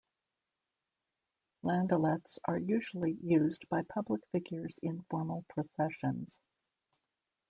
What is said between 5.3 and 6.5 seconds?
processions.